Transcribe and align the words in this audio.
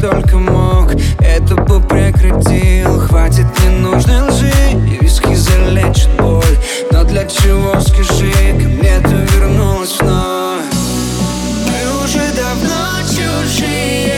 только 0.00 0.36
мог 0.38 0.92
Это 1.18 1.56
бы 1.56 1.80
прекратил. 1.80 3.00
Хватит 3.00 3.46
ненужной 3.64 4.22
лжи 4.28 4.52
И 4.72 4.98
виски 5.02 5.34
залечит 5.34 6.10
боль. 6.18 6.42
Но 6.90 7.04
для 7.04 7.24
чего, 7.24 7.80
скажи, 7.80 8.32
ко 8.32 8.68
мне 8.68 9.00
ты 9.00 9.14
вернулась 9.34 9.96
вновь? 10.00 10.64
Мы 11.66 12.04
уже 12.04 12.22
давно 12.34 13.00
чужие. 13.08 14.17